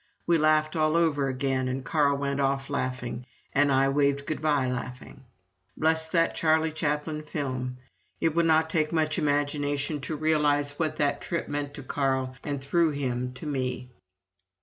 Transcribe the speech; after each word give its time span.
We 0.25 0.39
laughed 0.39 0.75
all 0.75 0.97
over 0.97 1.27
again, 1.27 1.67
and 1.67 1.85
Carl 1.85 2.17
went 2.17 2.39
off 2.41 2.71
laughing, 2.71 3.27
and 3.53 3.71
I 3.71 3.87
waved 3.89 4.25
good 4.25 4.41
bye 4.41 4.65
laughing. 4.65 5.25
Bless 5.77 6.07
that 6.07 6.33
Charlie 6.33 6.71
Chaplin 6.71 7.21
film! 7.21 7.77
It 8.19 8.33
would 8.33 8.47
not 8.47 8.67
take 8.67 8.91
much 8.91 9.19
imagination 9.19 10.01
to 10.01 10.15
realize 10.15 10.79
what 10.79 10.95
that 10.95 11.21
trip 11.21 11.47
meant 11.47 11.75
to 11.75 11.83
Carl 11.83 12.33
and 12.43 12.63
through 12.63 12.93
him 12.93 13.31
to 13.33 13.45
me. 13.45 13.91